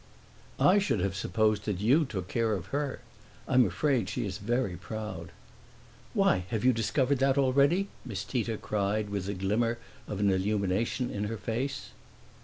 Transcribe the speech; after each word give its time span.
"I 0.59 0.79
should 0.79 0.99
have 1.01 1.15
supposed 1.15 1.65
that 1.65 1.79
you 1.79 2.05
took 2.05 2.27
care 2.27 2.53
of 2.55 2.65
her. 2.73 3.01
I'm 3.47 3.67
afraid 3.67 4.09
she 4.09 4.25
is 4.25 4.39
very 4.39 4.75
proud." 4.75 5.29
"Why, 6.15 6.45
have 6.49 6.65
you 6.65 6.73
discovered 6.73 7.19
that 7.19 7.37
already?" 7.37 7.87
Miss 8.03 8.23
Tita 8.23 8.57
cried 8.57 9.11
with 9.11 9.27
the 9.27 9.35
glimmer 9.35 9.77
of 10.07 10.19
an 10.19 10.31
illumination 10.31 11.11
in 11.11 11.25
her 11.25 11.37
face. 11.37 11.91